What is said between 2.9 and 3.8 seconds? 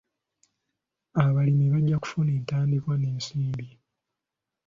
n'ensimbi.